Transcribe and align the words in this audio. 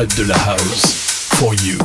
interprète 0.00 0.16
de 0.16 0.24
la 0.24 0.34
house. 0.34 1.28
For 1.34 1.54
you. 1.54 1.78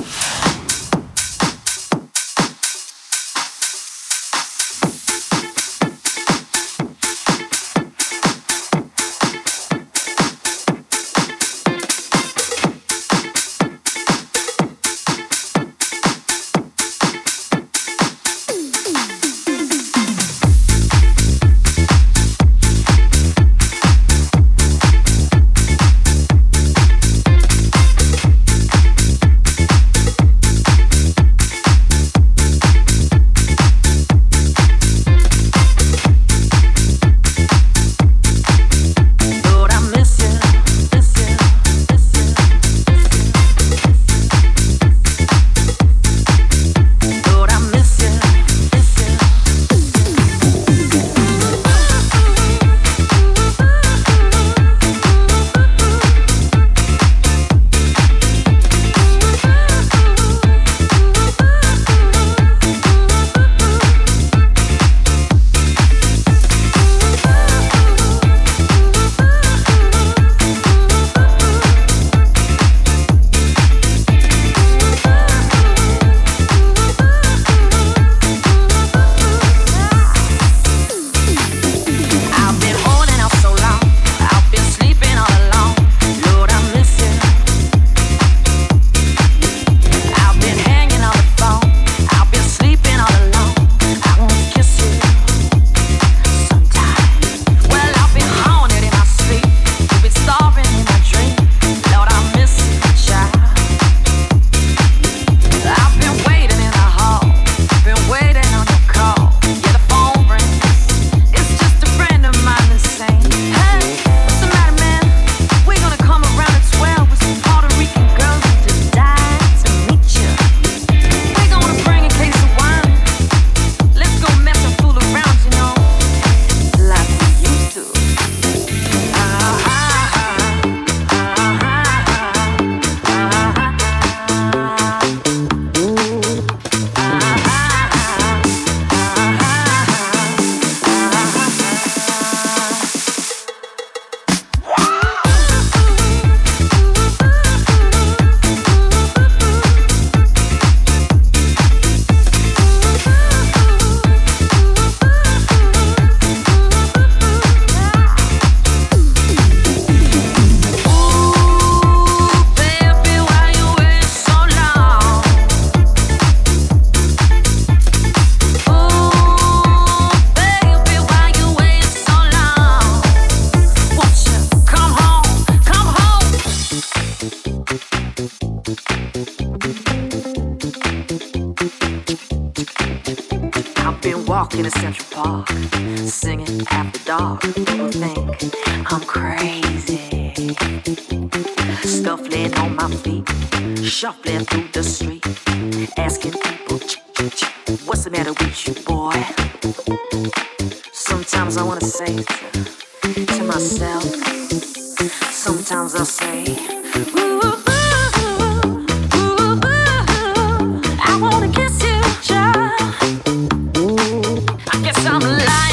some 215.04 215.20
light. 215.20 215.65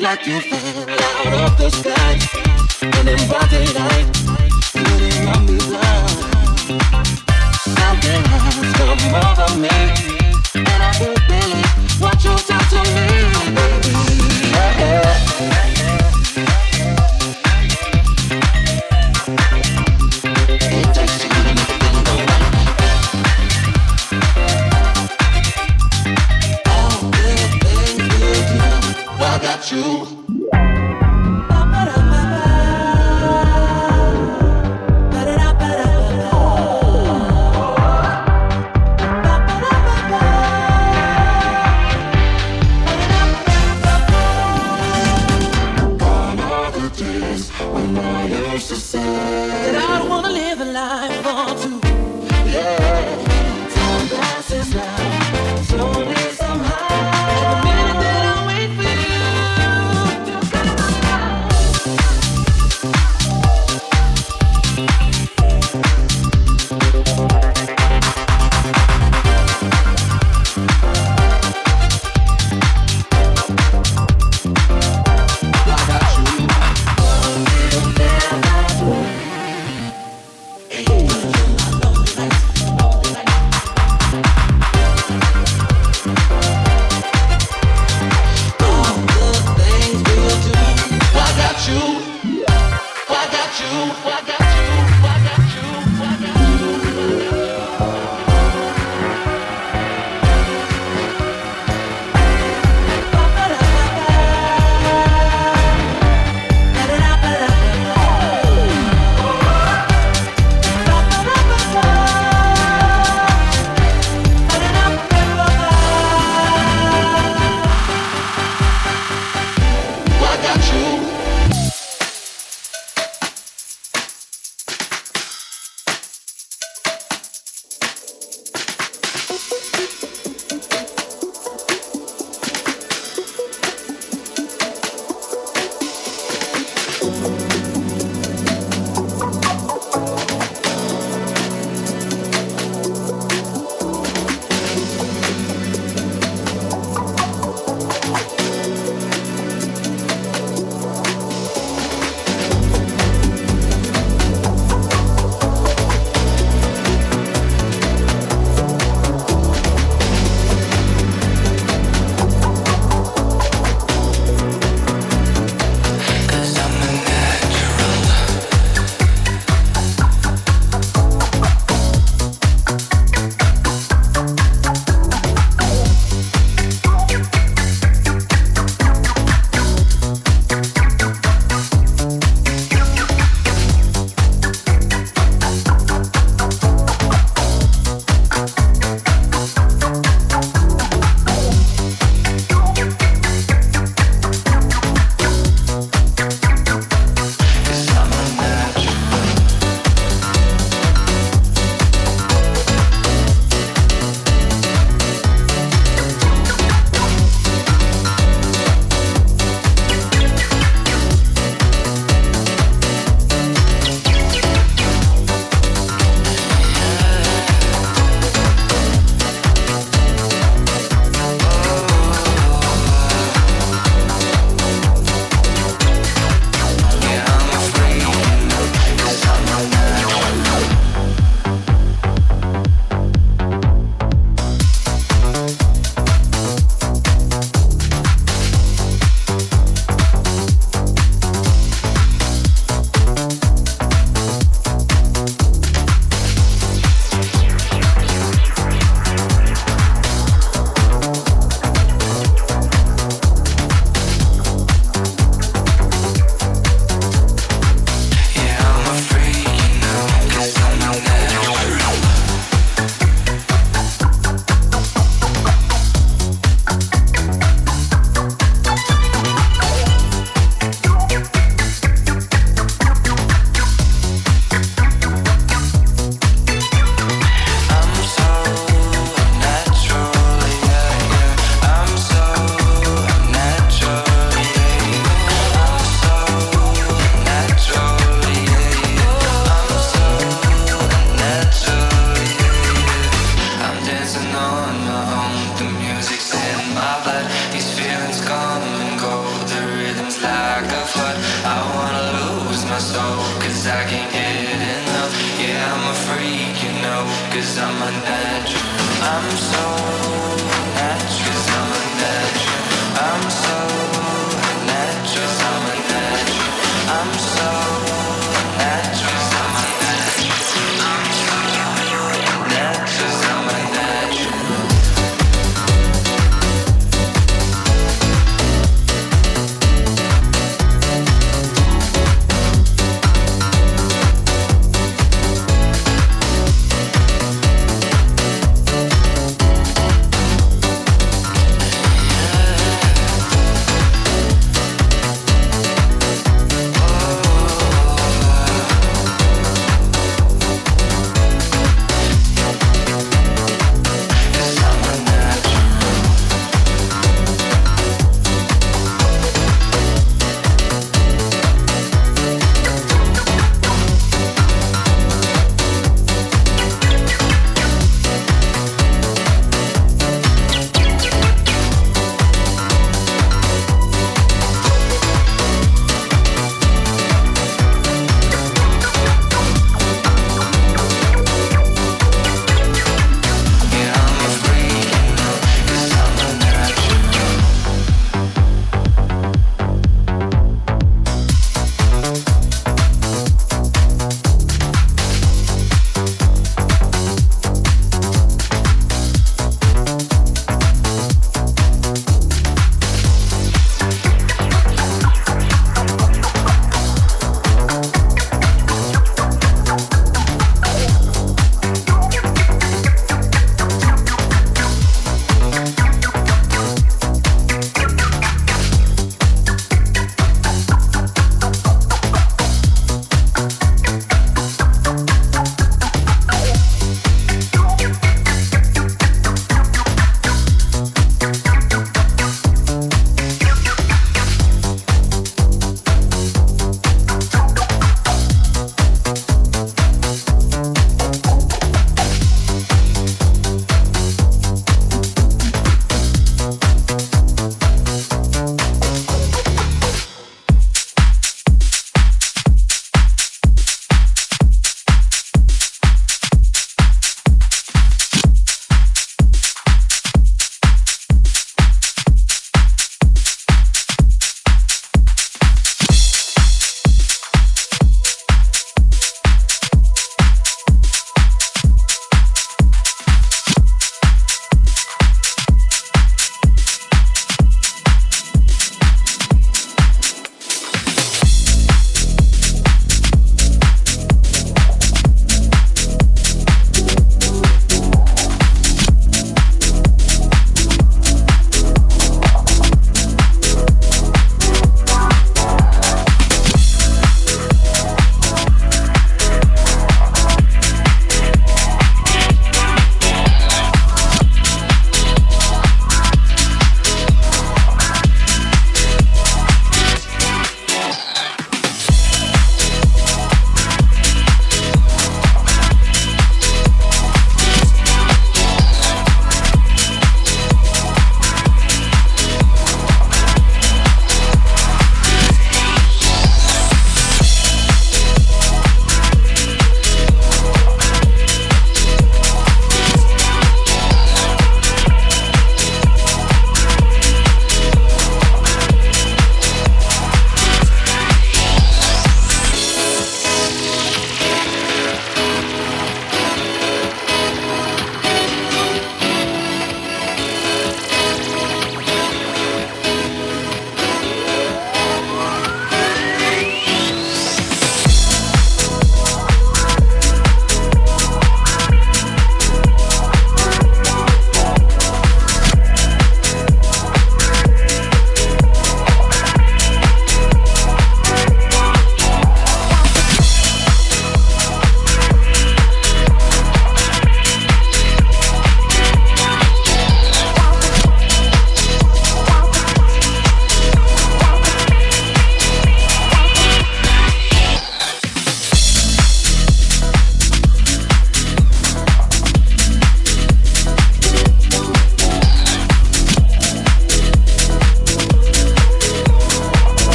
like 0.00 0.26
you 0.26 0.40
fell 0.40 0.88
out 0.88 1.52
of 1.52 1.58
the 1.58 1.68
sky. 1.70 2.18
And 2.82 3.08
then 3.08 3.28
by 3.28 3.46
daylight, 3.48 4.06
you 4.74 4.84
didn't 4.98 5.26
want 5.26 5.50
me 5.50 5.58
blind. 5.58 6.08
Something 7.60 8.22
there 8.22 9.14
are 9.14 9.30
over 9.30 9.60
me, 9.60 9.68
and 10.54 10.82
I 10.82 10.92
can't 10.96 11.20
believe 11.28 12.00
what 12.00 12.24
you 12.24 12.34
talk 12.48 12.64
to 12.70 12.80
me, 12.94 13.08
baby. 13.54 13.92
Yeah, 14.50 14.80
yeah. 14.80 15.09